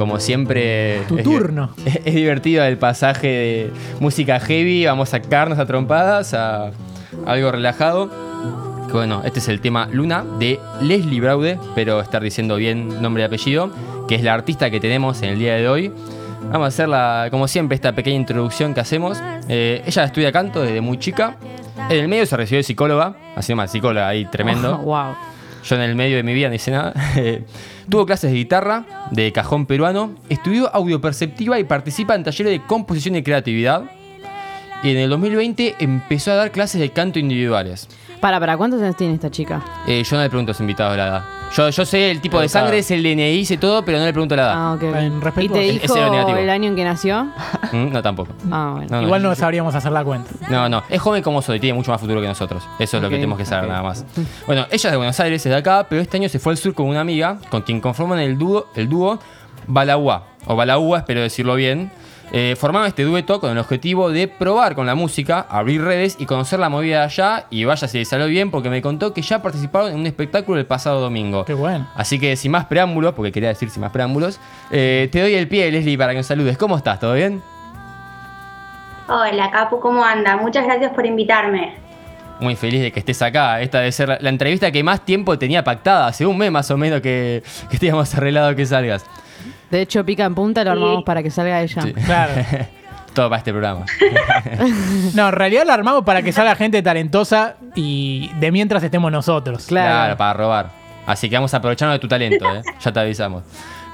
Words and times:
como 0.00 0.18
siempre. 0.18 1.02
Tu 1.08 1.18
es- 1.18 1.24
turno. 1.24 1.70
Es, 1.84 2.14
divertido 2.14 2.64
el 2.64 2.78
pasaje 2.78 3.26
de 3.28 3.70
música 4.00 4.40
heavy, 4.40 4.86
vamos 4.86 5.12
a 5.12 5.20
sacarnos 5.20 5.58
a 5.58 5.66
trompadas, 5.66 6.32
a 6.32 6.70
algo 7.26 7.52
relajado. 7.52 8.08
Que 8.86 8.94
Bueno, 8.94 9.20
este 9.26 9.40
es 9.40 9.48
el 9.48 9.60
tema 9.60 9.88
Luna 9.92 10.24
de 10.38 10.58
Leslie 10.80 11.20
Braude, 11.20 11.58
pero 11.74 12.00
estar 12.00 12.22
diciendo 12.22 12.56
bien 12.56 13.02
nombre 13.02 13.22
y 13.24 13.26
apellido, 13.26 13.70
que 14.08 14.14
es 14.14 14.22
la 14.22 14.32
artista 14.32 14.70
que 14.70 14.80
tenemos 14.80 15.20
en 15.20 15.28
el 15.30 15.38
día 15.38 15.54
de 15.56 15.68
hoy. 15.68 15.92
Vamos 16.50 16.64
a 16.64 16.68
hacer, 16.68 16.88
la, 16.88 17.28
como 17.30 17.46
siempre, 17.46 17.74
esta 17.74 17.92
pequeña 17.92 18.16
introducción 18.16 18.72
que 18.72 18.80
hacemos. 18.80 19.18
Eh, 19.48 19.82
ella 19.84 20.04
estudia 20.04 20.32
canto 20.32 20.62
desde 20.62 20.80
muy 20.80 20.98
chica. 20.98 21.36
En 21.90 21.98
el 21.98 22.08
medio 22.08 22.24
se 22.24 22.38
recibió 22.38 22.60
de 22.60 22.62
psicóloga, 22.62 23.14
así 23.36 23.54
más 23.54 23.70
psicóloga 23.70 24.08
ahí 24.08 24.24
tremendo. 24.24 24.78
wow. 24.78 25.14
Yo 25.64 25.76
en 25.76 25.82
el 25.82 25.94
medio 25.94 26.16
de 26.16 26.22
mi 26.22 26.32
vida 26.32 26.48
no 26.48 26.54
hice 26.54 26.70
nada. 26.70 26.94
Tuvo 27.88 28.06
clases 28.06 28.30
de 28.30 28.36
guitarra, 28.36 28.86
de 29.10 29.32
cajón 29.32 29.66
peruano, 29.66 30.14
estudió 30.28 30.74
audioperceptiva 30.74 31.58
y 31.58 31.64
participa 31.64 32.14
en 32.14 32.24
talleres 32.24 32.52
de 32.52 32.66
composición 32.66 33.16
y 33.16 33.22
creatividad. 33.22 33.84
Y 34.82 34.90
en 34.90 34.98
el 34.98 35.10
2020 35.10 35.76
empezó 35.80 36.32
a 36.32 36.36
dar 36.36 36.52
clases 36.52 36.80
de 36.80 36.90
canto 36.90 37.18
individuales. 37.18 37.88
Para, 38.20 38.40
para, 38.40 38.56
¿cuántos 38.56 38.80
años 38.80 38.96
tiene 38.96 39.14
esta 39.14 39.30
chica? 39.30 39.62
Eh, 39.86 40.02
yo 40.02 40.16
no 40.16 40.22
le 40.22 40.28
pregunto 40.28 40.50
a 40.50 40.54
los 40.54 40.60
invitados 40.60 40.96
la 40.96 41.08
edad. 41.08 41.39
Yo, 41.56 41.68
yo 41.68 41.84
sé 41.84 42.10
el 42.12 42.20
tipo 42.20 42.38
de 42.40 42.48
Claro. 42.48 42.66
sangre, 42.66 42.78
es 42.78 42.90
el 42.92 43.02
DNI, 43.02 43.44
sé 43.44 43.56
todo, 43.56 43.84
pero 43.84 43.98
no 43.98 44.04
le 44.04 44.12
pregunto 44.12 44.36
la 44.36 44.42
edad. 44.42 44.52
Ah, 44.56 44.72
ok. 44.74 44.82
En 44.82 45.20
¿Y 45.42 45.48
te 45.48 45.68
Ese 45.70 45.80
dijo 45.80 45.96
era 45.96 46.10
negativo. 46.10 46.38
el 46.38 46.48
año 46.50 46.68
en 46.68 46.76
que 46.76 46.84
nació? 46.84 47.24
Mm, 47.72 47.90
No, 47.92 48.02
tampoco. 48.02 48.32
Ah, 48.50 48.72
bueno. 48.76 48.88
No, 49.00 49.02
Igual 49.02 49.22
no 49.22 49.34
sabríamos 49.34 49.74
hacer 49.74 49.90
la 49.92 50.04
cuenta. 50.04 50.30
No, 50.48 50.68
no, 50.68 50.82
es 50.88 51.00
joven 51.00 51.22
como 51.22 51.42
soy, 51.42 51.58
tiene 51.58 51.74
mucho 51.74 51.90
más 51.90 52.00
futuro 52.00 52.20
que 52.20 52.28
nosotros. 52.28 52.62
Eso 52.78 52.96
es 52.98 53.02
lo 53.02 53.08
que 53.08 53.16
Ok, 53.16 53.18
tenemos 53.18 53.38
que 53.38 53.44
saber 53.44 53.64
ok. 53.64 53.70
nada 53.70 53.82
más. 53.82 54.04
Bueno, 54.46 54.62
ella 54.70 54.88
es 54.88 54.90
de 54.92 54.96
Buenos 54.96 55.18
Aires, 55.20 55.44
es 55.44 55.50
de 55.50 55.56
acá, 55.56 55.86
pero 55.88 56.00
este 56.00 56.16
año 56.18 56.28
se 56.28 56.38
fue 56.38 56.52
al 56.52 56.56
sur 56.56 56.72
con 56.74 56.86
una 56.86 57.00
amiga 57.00 57.38
con 57.50 57.62
quien 57.62 57.80
conforman 57.80 58.20
el 58.20 58.38
dúo, 58.38 58.68
el 58.76 58.88
dúo 58.88 59.18
Balagua, 59.66 60.26
o 60.46 60.54
Balagua, 60.56 60.98
espero 60.98 61.20
decirlo 61.20 61.54
bien. 61.56 61.90
Eh, 62.32 62.54
formaron 62.56 62.86
este 62.86 63.02
dueto 63.02 63.40
con 63.40 63.50
el 63.50 63.58
objetivo 63.58 64.10
de 64.10 64.28
probar 64.28 64.76
con 64.76 64.86
la 64.86 64.94
música, 64.94 65.46
abrir 65.48 65.82
redes 65.82 66.16
y 66.18 66.26
conocer 66.26 66.60
la 66.60 66.68
movida 66.68 66.98
de 66.98 67.04
allá. 67.04 67.46
Y 67.50 67.64
vaya 67.64 67.88
si 67.88 67.98
le 67.98 68.04
salió 68.04 68.26
bien, 68.26 68.50
porque 68.50 68.70
me 68.70 68.80
contó 68.82 69.12
que 69.12 69.22
ya 69.22 69.42
participaron 69.42 69.90
en 69.90 69.98
un 69.98 70.06
espectáculo 70.06 70.58
el 70.60 70.66
pasado 70.66 71.00
domingo. 71.00 71.44
Qué 71.44 71.54
bueno. 71.54 71.88
Así 71.94 72.20
que 72.20 72.36
sin 72.36 72.52
más 72.52 72.66
preámbulos, 72.66 73.14
porque 73.14 73.32
quería 73.32 73.48
decir 73.48 73.70
sin 73.70 73.80
más 73.80 73.90
preámbulos, 73.90 74.40
eh, 74.70 75.08
te 75.10 75.20
doy 75.20 75.34
el 75.34 75.48
pie, 75.48 75.70
Leslie, 75.72 75.98
para 75.98 76.12
que 76.12 76.18
nos 76.18 76.26
saludes. 76.26 76.56
¿Cómo 76.56 76.76
estás? 76.76 77.00
¿Todo 77.00 77.14
bien? 77.14 77.42
Hola, 79.08 79.50
Capu, 79.50 79.80
¿cómo 79.80 80.04
anda? 80.04 80.36
Muchas 80.36 80.64
gracias 80.64 80.92
por 80.92 81.04
invitarme. 81.04 81.74
Muy 82.38 82.54
feliz 82.54 82.80
de 82.80 82.92
que 82.92 83.00
estés 83.00 83.20
acá. 83.22 83.60
Esta 83.60 83.78
debe 83.78 83.90
ser 83.90 84.08
la, 84.08 84.18
la 84.20 84.28
entrevista 84.30 84.70
que 84.70 84.84
más 84.84 85.04
tiempo 85.04 85.36
tenía 85.36 85.64
pactada. 85.64 86.06
Hace 86.06 86.24
un 86.24 86.38
mes 86.38 86.52
más 86.52 86.70
o 86.70 86.76
menos 86.76 87.00
que, 87.00 87.42
que 87.68 87.76
teníamos 87.78 88.14
arreglado 88.14 88.54
que 88.54 88.64
salgas. 88.64 89.04
De 89.70 89.82
hecho, 89.82 90.04
pica 90.04 90.24
en 90.24 90.34
punta, 90.34 90.64
lo 90.64 90.72
armamos 90.72 91.04
para 91.04 91.22
que 91.22 91.30
salga 91.30 91.60
ella. 91.60 91.82
Sí. 91.82 91.92
Claro. 91.92 92.32
Todo 93.14 93.28
para 93.28 93.38
este 93.38 93.52
programa. 93.52 93.84
No, 95.14 95.28
en 95.28 95.34
realidad 95.34 95.64
lo 95.66 95.72
armamos 95.72 96.04
para 96.04 96.22
que 96.22 96.32
salga 96.32 96.54
gente 96.54 96.82
talentosa 96.82 97.56
y 97.74 98.30
de 98.38 98.52
mientras 98.52 98.82
estemos 98.82 99.10
nosotros. 99.10 99.66
Claro. 99.66 100.16
para 100.16 100.32
robar. 100.34 100.70
Así 101.06 101.28
que 101.28 101.36
vamos 101.36 101.52
a 101.54 101.56
aprovecharnos 101.56 101.96
de 101.96 101.98
tu 101.98 102.06
talento, 102.06 102.44
¿eh? 102.54 102.62
ya 102.80 102.92
te 102.92 103.00
avisamos. 103.00 103.42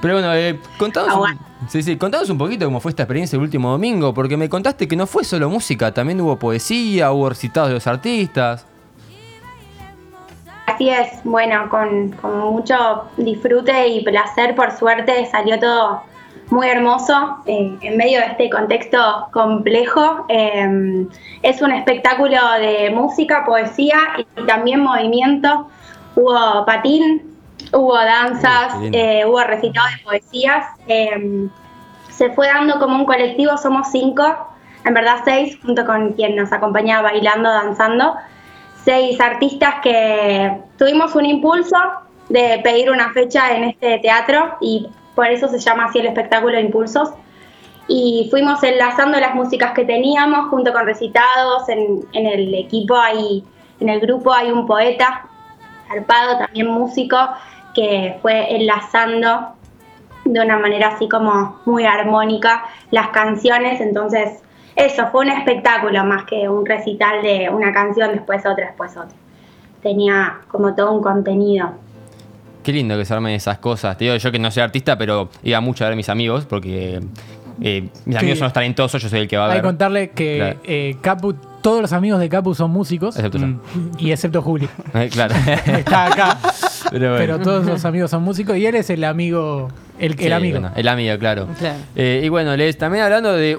Pero 0.01 0.13
bueno, 0.13 0.33
eh, 0.35 0.59
contanos, 0.77 1.15
un, 1.15 1.67
sí, 1.67 1.81
sí, 1.81 1.97
contanos 1.97 2.29
un 2.29 2.37
poquito 2.37 2.65
cómo 2.65 2.79
fue 2.79 2.91
esta 2.91 3.03
experiencia 3.03 3.37
el 3.37 3.41
último 3.41 3.71
domingo, 3.71 4.13
porque 4.13 4.37
me 4.37 4.47
contaste 4.47 4.87
que 4.87 4.95
no 4.95 5.07
fue 5.07 5.23
solo 5.23 5.49
música, 5.49 5.91
también 5.91 6.21
hubo 6.21 6.37
poesía, 6.37 7.11
hubo 7.11 7.29
recitados 7.29 7.69
de 7.69 7.73
los 7.75 7.87
artistas. 7.87 8.67
Así 10.77 10.91
es, 10.91 11.23
bueno, 11.23 11.69
con, 11.69 12.11
con 12.21 12.37
mucho 12.37 13.05
disfrute 13.17 13.87
y 13.87 14.03
placer, 14.03 14.53
por 14.53 14.71
suerte 14.71 15.25
salió 15.25 15.59
todo 15.59 16.03
muy 16.51 16.67
hermoso 16.67 17.37
eh, 17.47 17.75
en 17.81 17.97
medio 17.97 18.19
de 18.19 18.27
este 18.27 18.49
contexto 18.51 19.27
complejo. 19.33 20.27
Eh, 20.29 21.07
es 21.41 21.63
un 21.63 21.71
espectáculo 21.71 22.37
de 22.59 22.91
música, 22.91 23.43
poesía 23.43 23.97
y 24.19 24.45
también 24.45 24.81
movimiento. 24.81 25.67
Hubo 26.15 26.63
patín, 26.67 27.23
hubo 27.73 27.95
danzas, 27.95 28.75
eh, 28.91 29.25
hubo 29.25 29.43
recitado 29.43 29.87
de 29.97 30.03
poesías. 30.03 30.63
eh, 30.87 31.49
se 32.11 32.29
fue 32.33 32.45
dando 32.49 32.77
como 32.77 32.97
un 32.97 33.05
colectivo, 33.05 33.57
somos 33.57 33.87
cinco, 33.91 34.53
en 34.85 34.93
verdad 34.93 35.21
seis, 35.25 35.57
junto 35.65 35.87
con 35.87 36.13
quien 36.13 36.35
nos 36.35 36.51
acompaña 36.53 37.01
bailando, 37.01 37.49
danzando 37.49 38.13
seis 38.87 39.19
artistas 39.19 39.81
que 39.83 40.61
tuvimos 40.77 41.13
un 41.13 41.25
impulso 41.25 41.75
de 42.29 42.61
pedir 42.63 42.89
una 42.89 43.11
fecha 43.11 43.53
en 43.53 43.65
este 43.65 43.99
teatro 43.99 44.55
y 44.61 44.87
por 45.13 45.27
eso 45.27 45.49
se 45.49 45.59
llama 45.59 45.85
así 45.85 45.99
el 45.99 46.05
espectáculo 46.05 46.57
Impulsos. 46.57 47.09
Y 47.89 48.29
fuimos 48.31 48.63
enlazando 48.63 49.19
las 49.19 49.35
músicas 49.35 49.73
que 49.73 49.83
teníamos 49.83 50.49
junto 50.49 50.71
con 50.71 50.85
recitados. 50.85 51.67
En, 51.67 51.99
en 52.13 52.27
el 52.27 52.53
equipo 52.53 52.95
hay, 52.95 53.43
en 53.81 53.89
el 53.89 53.99
grupo 53.99 54.31
hay 54.31 54.51
un 54.51 54.65
poeta, 54.65 55.25
Arpado, 55.89 56.37
también 56.37 56.67
músico, 56.67 57.17
que 57.75 58.17
fue 58.21 58.55
enlazando 58.55 59.49
de 60.23 60.39
una 60.39 60.59
manera 60.59 60.89
así 60.89 61.09
como 61.09 61.59
muy 61.65 61.83
armónica 61.83 62.63
las 62.91 63.09
canciones. 63.09 63.81
Entonces, 63.81 64.41
eso 64.77 65.07
fue 65.11 65.25
un 65.25 65.31
espectáculo 65.31 66.05
más 66.05 66.23
que 66.25 66.47
un 66.47 66.65
recital 66.65 67.21
de 67.21 67.49
una 67.49 67.73
canción, 67.73 68.11
después 68.13 68.45
otra, 68.45 68.67
después 68.67 68.91
otra. 68.91 69.15
Tenía 69.81 70.39
como 70.47 70.73
todo 70.75 70.91
un 70.93 71.01
contenido. 71.03 71.71
Qué 72.63 72.73
lindo 72.73 72.97
que 72.97 73.05
se 73.05 73.13
armen 73.13 73.33
esas 73.33 73.59
cosas. 73.59 73.97
Te 73.97 74.05
digo 74.05 74.15
yo 74.17 74.31
que 74.31 74.39
no 74.39 74.51
soy 74.51 74.63
artista, 74.63 74.97
pero 74.97 75.29
iba 75.43 75.59
mucho 75.61 75.83
a 75.83 75.87
ver 75.87 75.93
a 75.93 75.95
mis 75.95 76.09
amigos, 76.09 76.45
porque 76.45 76.99
eh, 77.61 77.87
mis 78.05 78.17
amigos 78.17 78.39
son 78.39 78.45
los 78.47 78.53
talentosos, 78.53 79.01
yo 79.01 79.07
soy 79.09 79.21
el 79.21 79.27
que 79.27 79.37
va 79.37 79.43
a 79.45 79.47
Hay 79.47 79.53
ver. 79.53 79.61
que 79.61 79.67
contarle 79.67 80.09
que 80.09 80.37
Claro. 80.37 80.59
eh, 80.65 80.95
Capu, 80.99 81.33
todos 81.61 81.81
los 81.81 81.93
amigos 81.93 82.19
de 82.19 82.27
Capu 82.27 82.53
son 82.53 82.71
músicos. 82.71 83.15
Excepto 83.15 83.37
yo. 83.37 83.47
Mm, 83.47 83.61
Y 83.99 84.11
excepto 84.11 84.41
Juli. 84.41 84.67
Eh, 84.95 85.09
claro. 85.11 85.33
Está 85.65 86.07
acá. 86.07 86.37
Pero 86.91 87.11
bueno. 87.11 87.17
Pero 87.17 87.39
todos 87.39 87.65
los 87.65 87.85
amigos 87.85 88.11
son 88.11 88.23
músicos 88.23 88.57
y 88.57 88.65
él 88.65 88.75
es 88.75 88.89
el 88.89 89.03
amigo. 89.05 89.69
El, 89.99 90.19
el 90.19 90.33
amigo. 90.33 90.59
bueno, 90.59 90.75
el 90.75 90.87
amigo, 90.89 91.17
claro. 91.17 91.47
Claro. 91.57 91.77
Eh, 91.95 92.21
y 92.23 92.29
bueno, 92.29 92.55
Les, 92.57 92.77
también 92.77 93.03
hablando 93.05 93.33
de 93.33 93.57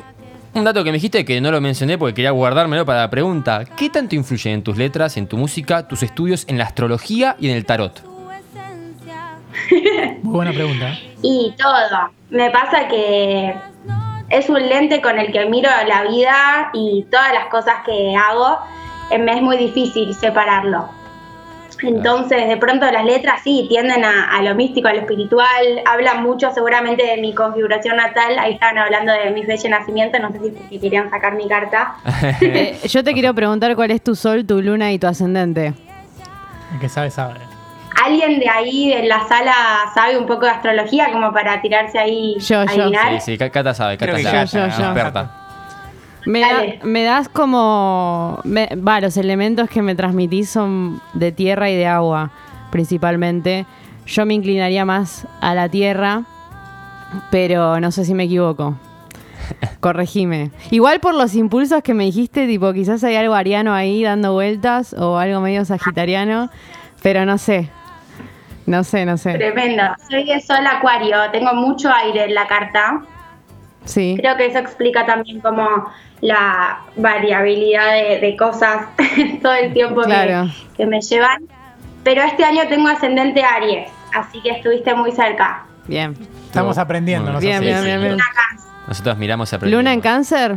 un 0.55 0.65
dato 0.65 0.83
que 0.85 0.91
me 0.91 0.97
dijiste 0.97 1.25
que 1.25 1.41
no 1.41 1.51
lo 1.51 1.61
mencioné 1.61 1.99
porque 1.99 2.15
quería 2.15 2.31
guardármelo 2.31 2.85
para 2.87 3.01
la 3.01 3.11
pregunta. 3.11 3.65
¿Qué 3.77 3.91
tanto 3.91 4.15
influye 4.15 4.53
en 4.53 4.63
tus 4.63 4.77
letras, 4.77 5.17
en 5.17 5.27
tu 5.27 5.37
música, 5.37 5.87
tus 5.87 6.03
estudios, 6.03 6.45
en 6.49 6.59
la 6.59 6.65
astrología 6.65 7.37
y 7.39 7.51
en 7.51 7.57
el 7.57 7.65
tarot? 7.65 8.03
Muy 10.23 10.35
buena 10.35 10.53
pregunta. 10.53 10.91
¿eh? 10.91 11.15
Y 11.23 11.55
todo. 11.59 12.11
Me 12.31 12.51
pasa 12.51 12.89
que 12.89 13.55
es 14.31 14.49
un 14.49 14.69
lente 14.69 15.01
con 15.01 15.19
el 15.19 15.33
que 15.33 15.47
miro 15.47 15.71
la 15.87 16.03
vida 16.05 16.71
y 16.73 17.07
todas 17.11 17.33
las 17.33 17.47
cosas 17.47 17.77
que 17.85 18.15
hago. 18.15 18.59
Me 19.19 19.33
es 19.33 19.43
muy 19.43 19.57
difícil 19.57 20.15
separarlo. 20.15 20.98
Entonces, 21.83 22.49
de 22.49 22.57
pronto 22.57 22.91
las 22.91 23.05
letras 23.05 23.41
sí 23.45 23.67
tienden 23.69 24.05
a, 24.05 24.37
a 24.37 24.43
lo 24.43 24.55
místico, 24.55 24.89
a 24.89 24.93
lo 24.95 25.01
espiritual, 25.01 25.47
hablan 25.87 26.23
mucho 26.23 26.51
seguramente 26.53 27.05
de 27.07 27.17
mi 27.19 27.35
configuración 27.35 27.97
natal, 27.97 28.39
ahí 28.39 28.55
estaban 28.55 28.79
hablando 28.79 29.13
de 29.13 29.31
mi 29.31 29.45
fecha 29.45 29.65
de 29.65 29.71
nacimiento, 29.71 30.19
no 30.19 30.33
sé 30.33 30.53
si 30.69 30.79
querían 30.79 31.11
sacar 31.11 31.35
mi 31.35 31.49
carta. 31.49 31.95
Eh, 32.41 32.79
yo 32.89 33.03
te 33.05 33.13
quiero 33.13 33.35
preguntar 33.35 33.75
cuál 33.77 33.91
es 33.91 34.03
tu 34.03 34.15
sol, 34.15 34.47
tu 34.47 34.61
luna 34.63 34.91
y 34.93 34.99
tu 34.99 35.07
ascendente. 35.07 35.75
El 36.73 36.81
que 36.81 36.89
sabe, 36.89 37.11
sabe. 37.11 37.35
¿Alguien 38.05 38.39
de 38.39 38.49
ahí 38.49 38.93
en 38.93 39.09
la 39.09 39.27
sala 39.29 39.53
sabe 39.95 40.17
un 40.17 40.27
poco 40.27 40.47
de 40.47 40.53
astrología 40.53 41.11
como 41.13 41.33
para 41.33 41.61
tirarse 41.61 41.99
ahí 41.99 42.37
Yo, 42.39 42.61
a 42.61 42.65
yo. 42.67 42.91
Sí, 42.91 43.21
sí, 43.21 43.39
Ca- 43.39 43.51
Cata 43.51 43.75
sabe, 43.75 43.99
Cata 43.99 44.19
sabe. 44.19 44.47
Yo, 44.47 44.67
yo, 44.69 44.95
yo. 44.95 44.95
Me, 46.29 46.41
da- 46.41 46.85
me 46.85 47.03
das 47.05 47.29
como... 47.29 48.41
me- 48.45 48.69
Va, 48.77 49.01
los 49.01 49.17
elementos 49.17 49.69
que 49.71 49.83
me 49.83 49.95
transmitís 49.95 50.51
son 50.51 51.01
de 51.15 51.33
tierra 51.33 51.71
y 51.71 51.77
de 51.77 51.87
agua, 51.87 52.31
principalmente. 52.71 53.67
Yo 54.07 54.25
me 54.27 54.35
inclinaría 54.35 54.85
más 54.85 55.27
a 55.41 55.55
la 55.55 55.69
tierra, 55.69 56.23
pero 57.31 57.81
no 57.81 57.91
sé 57.91 58.05
si 58.05 58.15
me 58.15 58.25
equivoco. 58.25 58.77
Corregime. 59.81 60.51
Igual 60.71 61.01
por 61.01 61.15
los 61.15 61.35
impulsos 61.35 61.83
que 61.83 61.95
me 61.95 62.05
dijiste, 62.05 62.47
tipo, 62.47 62.73
quizás 62.73 63.03
hay 63.05 63.17
algo 63.17 63.35
ariano 63.35 63.73
ahí 63.73 64.03
dando 64.03 64.33
vueltas 64.33 64.95
o 64.95 65.17
algo 65.19 65.41
medio 65.41 65.65
sagitariano, 65.65 66.51
pero 67.03 67.25
no 67.25 67.39
sé. 67.39 67.69
No 68.67 68.85
sé, 68.85 69.07
no 69.07 69.17
sé. 69.17 69.33
Tremendo. 69.35 69.83
Soy 70.11 70.25
de 70.25 70.41
Sol 70.43 70.67
Acuario, 70.67 71.17
tengo 71.33 71.55
mucho 71.55 71.91
aire 71.91 72.25
en 72.25 72.35
la 72.35 72.47
carta. 72.47 73.01
Sí. 73.89 74.17
Creo 74.21 74.37
que 74.37 74.47
eso 74.47 74.59
explica 74.59 75.07
también 75.07 75.41
como 75.41 75.67
la 76.21 76.81
variabilidad 76.97 77.93
de, 77.93 78.19
de 78.21 78.37
cosas 78.37 78.87
todo 79.43 79.55
el 79.55 79.73
tiempo 79.73 80.03
que- 80.03 80.07
Claro. 80.09 80.51
que, 80.77 80.87
me 80.87 81.01
llevan. 81.01 81.45
Pero 82.05 82.23
este 82.23 82.45
año 82.45 82.63
tengo 82.69 82.89
ascendente 82.89 83.43
Aries, 83.43 83.89
así 84.15 84.41
que 84.43 84.51
estuviste 84.51 84.95
muy 84.95 85.11
cerca. 85.13 85.65
Bien. 85.87 86.15
Estamos 86.47 86.77
aprendiendo. 86.79 87.33
Nosotros. 87.33 87.45
Bien, 87.51 87.59
Sí, 87.61 87.65
bien, 87.67 87.79
sí. 87.79 87.85
bien, 87.87 88.01
bien. 88.01 88.15
Una 88.15 88.25
cáncer. 88.35 88.71
Nosotros 88.87 89.19
miramos 89.19 89.53
y 89.53 89.57
aprendemos. 89.57 89.81
¿Luna 89.83 89.93
en 89.95 90.01
cáncer? 90.01 90.57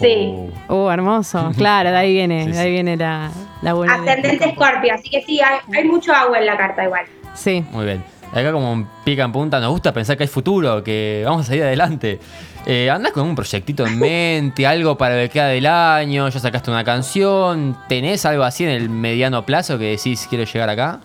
Sí. 0.00 0.34
Uh, 0.68 0.74
Uh, 0.74 0.90
hermoso. 0.90 1.52
Claro, 1.56 1.90
de 1.90 1.96
ahí 1.96 2.12
viene, 2.12 2.44
Sí, 2.46 2.50
de 2.52 2.58
ahí 2.58 2.70
viene 2.70 2.96
la, 2.96 3.30
la 3.62 3.72
buena. 3.74 3.94
Ascendente 3.94 4.44
Escorpio, 4.48 4.94
así 4.94 5.08
que 5.10 5.22
sí, 5.22 5.40
hay, 5.40 5.58
hay 5.76 5.84
mucho 5.84 6.12
agua 6.12 6.38
en 6.38 6.46
la 6.46 6.56
carta 6.56 6.84
igual. 6.84 7.04
Sí. 7.34 7.64
muy 7.72 7.84
bien. 7.84 8.04
Acá 8.32 8.52
como 8.52 8.72
en 8.72 8.88
pica 9.04 9.24
en 9.24 9.32
punta 9.32 9.60
nos 9.60 9.70
gusta 9.70 9.92
pensar 9.92 10.16
que 10.16 10.24
hay 10.24 10.28
futuro, 10.28 10.82
que 10.82 11.22
vamos 11.24 11.42
a 11.42 11.44
salir 11.44 11.62
adelante. 11.62 12.18
Eh, 12.66 12.90
¿Andás 12.90 13.12
con 13.12 13.24
un 13.26 13.34
proyectito 13.34 13.86
en 13.86 13.98
mente, 13.98 14.66
algo 14.66 14.96
para 14.96 15.16
lo 15.16 15.22
que 15.22 15.28
queda 15.28 15.46
del 15.48 15.66
año? 15.66 16.28
¿Ya 16.28 16.40
sacaste 16.40 16.70
una 16.70 16.84
canción? 16.84 17.76
¿Tenés 17.88 18.24
algo 18.24 18.42
así 18.42 18.64
en 18.64 18.70
el 18.70 18.88
mediano 18.88 19.44
plazo 19.44 19.78
que 19.78 19.90
decís 19.90 20.26
quiero 20.28 20.44
llegar 20.44 20.70
acá? 20.70 21.00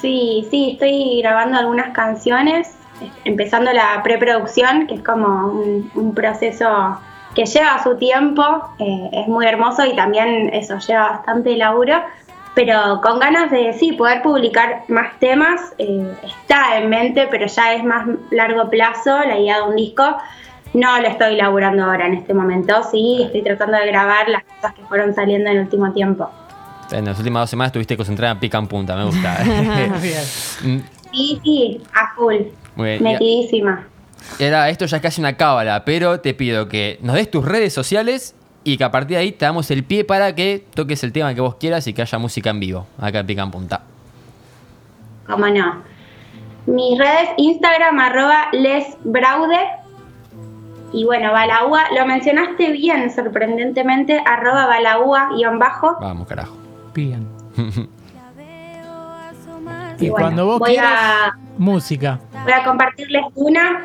Sí, 0.00 0.46
sí, 0.50 0.72
estoy 0.72 1.20
grabando 1.22 1.58
algunas 1.58 1.92
canciones, 1.92 2.74
empezando 3.24 3.72
la 3.72 4.02
preproducción, 4.02 4.86
que 4.86 4.94
es 4.94 5.02
como 5.02 5.48
un, 5.48 5.90
un 5.94 6.14
proceso 6.14 6.98
que 7.36 7.44
lleva 7.44 7.82
su 7.82 7.96
tiempo, 7.96 8.42
eh, 8.78 9.10
es 9.12 9.28
muy 9.28 9.46
hermoso 9.46 9.84
y 9.84 9.94
también 9.94 10.48
eso 10.54 10.78
lleva 10.78 11.10
bastante 11.10 11.54
laburo, 11.56 11.94
pero 12.56 13.02
con 13.02 13.20
ganas 13.20 13.50
de 13.50 13.74
sí 13.74 13.92
poder 13.92 14.22
publicar 14.22 14.84
más 14.88 15.18
temas, 15.20 15.60
eh, 15.76 16.10
está 16.24 16.78
en 16.78 16.88
mente, 16.88 17.28
pero 17.30 17.46
ya 17.46 17.74
es 17.74 17.84
más 17.84 18.08
largo 18.30 18.70
plazo 18.70 19.10
la 19.10 19.38
idea 19.38 19.58
de 19.58 19.62
un 19.64 19.76
disco. 19.76 20.16
No 20.72 20.98
lo 20.98 21.06
estoy 21.06 21.36
laburando 21.36 21.84
ahora 21.84 22.06
en 22.06 22.14
este 22.14 22.32
momento, 22.32 22.82
sí, 22.90 23.20
estoy 23.26 23.42
tratando 23.42 23.76
de 23.76 23.86
grabar 23.88 24.30
las 24.30 24.42
cosas 24.44 24.72
que 24.72 24.82
fueron 24.84 25.14
saliendo 25.14 25.50
en 25.50 25.58
el 25.58 25.62
último 25.64 25.92
tiempo. 25.92 26.30
En 26.90 27.04
las 27.04 27.18
últimas 27.18 27.42
dos 27.42 27.50
semanas 27.50 27.68
estuviste 27.68 27.94
concentrada 27.94 28.32
en 28.32 28.40
pica 28.40 28.56
en 28.56 28.68
punta, 28.68 28.96
me 28.96 29.04
gusta. 29.04 29.36
Bien. 30.00 30.82
Sí, 31.12 31.40
sí, 31.44 31.82
a 31.92 32.14
full, 32.14 32.36
Muy 32.74 32.88
bien. 32.88 33.02
metidísima. 33.02 33.86
Era, 34.38 34.70
esto 34.70 34.86
ya 34.86 34.96
es 34.96 35.02
casi 35.02 35.20
una 35.20 35.36
cábala, 35.36 35.84
pero 35.84 36.20
te 36.20 36.32
pido 36.32 36.68
que 36.68 36.98
nos 37.02 37.16
des 37.16 37.30
tus 37.30 37.44
redes 37.44 37.74
sociales 37.74 38.34
y 38.66 38.76
que 38.76 38.84
a 38.84 38.90
partir 38.90 39.16
de 39.16 39.22
ahí 39.22 39.32
te 39.32 39.44
damos 39.44 39.70
el 39.70 39.84
pie 39.84 40.04
para 40.04 40.34
que 40.34 40.64
toques 40.74 41.02
el 41.04 41.12
tema 41.12 41.34
que 41.34 41.40
vos 41.40 41.54
quieras 41.54 41.86
y 41.86 41.92
que 41.94 42.02
haya 42.02 42.18
música 42.18 42.50
en 42.50 42.58
vivo, 42.60 42.86
acá 42.98 43.20
en 43.20 43.26
Pica 43.26 43.42
en 43.42 43.50
Punta. 43.50 43.82
cómo 45.26 45.46
no. 45.48 45.82
Mis 46.66 46.98
redes, 46.98 47.28
Instagram, 47.36 47.98
arroba 48.00 48.48
lesbraude. 48.52 49.58
Y 50.92 51.04
bueno, 51.04 51.30
Balagua, 51.32 51.84
lo 51.96 52.06
mencionaste 52.06 52.72
bien, 52.72 53.10
sorprendentemente, 53.14 54.20
arroba 54.26 54.66
Balagua 54.66 55.28
guion 55.36 55.58
bajo. 55.60 55.96
Vamos, 56.00 56.26
carajo. 56.26 56.56
Bien. 56.94 57.26
Y 59.98 60.06
Y 60.06 60.10
bueno, 60.10 60.24
cuando 60.26 60.44
vos 60.46 60.58
voy 60.58 60.72
quieras, 60.72 60.92
a- 60.92 61.38
música. 61.56 62.20
Voy 62.44 62.52
a 62.52 62.62
compartirles 62.64 63.22
una 63.34 63.82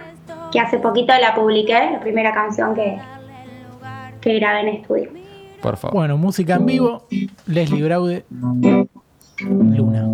que 0.52 0.60
hace 0.60 0.78
poquito 0.80 1.14
la 1.22 1.34
publiqué, 1.34 1.90
la 1.94 2.00
primera 2.02 2.34
canción 2.34 2.76
que, 2.76 3.00
que 4.22 4.36
grabé 4.36 4.62
en 4.62 4.68
estudio. 4.70 5.10
Por 5.62 5.78
favor. 5.78 5.96
Bueno, 5.96 6.18
música 6.18 6.56
en 6.56 6.66
vivo. 6.66 7.08
Leslie 7.48 7.84
Braude. 7.84 8.26
Luna. 9.40 10.08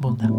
Punta. 0.00 0.30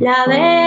La 0.00 0.63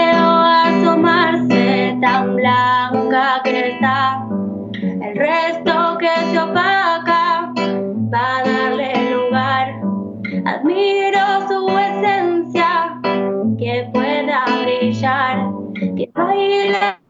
que 16.34 17.07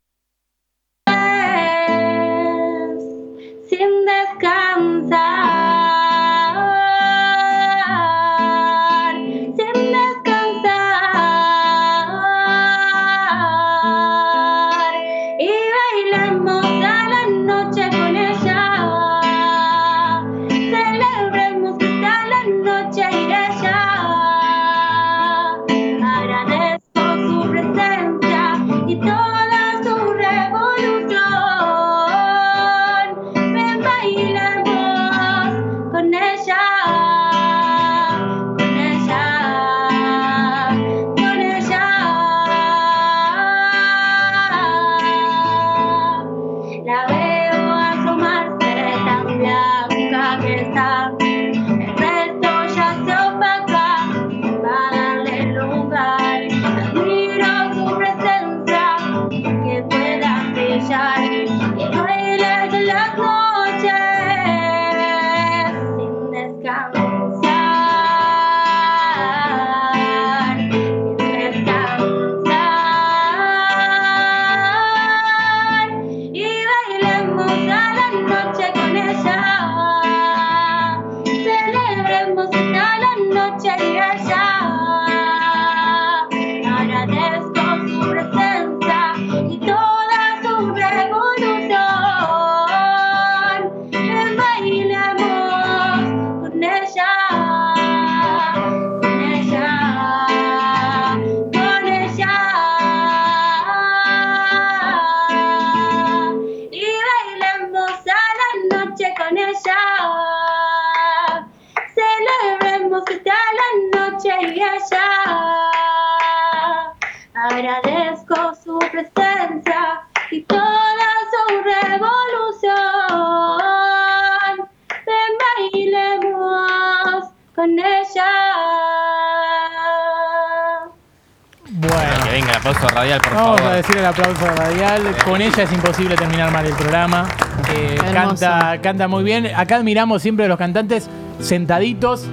el 132.48 132.56
aplauso 132.56 132.86
radial, 132.88 133.20
por 133.20 133.34
Vamos 133.34 133.60
a 133.60 133.62
favor. 133.62 133.76
decir 133.76 133.96
el 133.96 134.06
aplauso 134.06 134.46
radial. 134.56 135.02
Con 135.24 135.40
ella 135.40 135.62
es 135.62 135.72
imposible 135.72 136.16
terminar 136.16 136.50
mal 136.52 136.66
el 136.66 136.72
programa. 136.74 137.26
Eh, 137.74 137.98
canta, 138.12 138.78
canta 138.82 139.08
muy 139.08 139.24
bien. 139.24 139.48
Acá 139.54 139.76
admiramos 139.76 140.22
siempre 140.22 140.46
a 140.46 140.48
los 140.48 140.58
cantantes 140.58 141.08
sentaditos. 141.40 142.26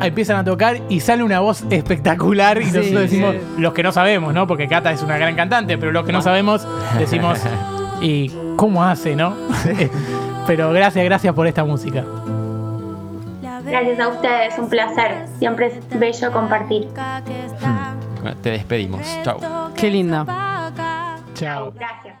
Empiezan 0.00 0.36
a 0.36 0.44
tocar 0.44 0.78
y 0.88 1.00
sale 1.00 1.22
una 1.24 1.40
voz 1.40 1.64
espectacular. 1.70 2.60
Y 2.60 2.66
Sí, 2.66 2.76
nosotros 2.76 3.00
decimos, 3.02 3.34
sí. 3.34 3.60
los 3.60 3.72
que 3.74 3.82
no 3.82 3.90
sabemos, 3.92 4.32
¿no? 4.32 4.46
Porque 4.46 4.68
Cata 4.68 4.92
es 4.92 5.02
una 5.02 5.16
gran 5.18 5.34
cantante, 5.34 5.76
pero 5.78 5.90
los 5.92 6.04
que 6.06 6.12
no 6.12 6.22
sabemos 6.22 6.66
decimos, 6.98 7.38
¿y 8.00 8.30
cómo 8.56 8.84
hace, 8.84 9.16
no? 9.16 9.34
pero 10.46 10.70
gracias, 10.72 11.04
gracias 11.04 11.34
por 11.34 11.46
esta 11.46 11.64
música. 11.64 12.04
Gracias 13.64 14.00
a 14.00 14.08
ustedes, 14.08 14.58
un 14.58 14.68
placer. 14.70 15.26
Siempre 15.38 15.66
es 15.66 15.98
bello 15.98 16.32
compartir. 16.32 16.88
Te 18.42 18.50
despedimos. 18.50 19.00
Chau. 19.24 19.40
Qué 19.74 19.90
lindo. 19.90 20.24
Chao. 21.34 21.72
Gracias. 21.72 22.17